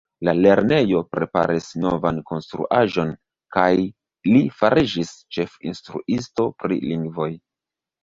La 0.27 0.31
lernejo 0.43 1.01
preparis 1.15 1.67
novan 1.83 2.23
konstruaĵon 2.31 3.13
kaj 3.59 3.69
li 4.33 4.43
fariĝis 4.63 5.15
ĉefinstruisto 5.39 6.51
pri 6.61 6.85
lingvoj. 6.91 7.33